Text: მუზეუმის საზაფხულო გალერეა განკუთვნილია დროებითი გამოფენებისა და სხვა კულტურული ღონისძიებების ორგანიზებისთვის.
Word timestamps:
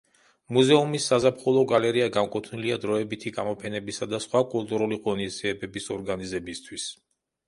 მუზეუმის 0.55 1.03
საზაფხულო 1.09 1.59
გალერეა 1.71 2.07
განკუთვნილია 2.15 2.77
დროებითი 2.85 3.31
გამოფენებისა 3.35 4.07
და 4.13 4.21
სხვა 4.25 4.41
კულტურული 4.55 4.99
ღონისძიებების 5.05 5.91
ორგანიზებისთვის. 5.97 6.87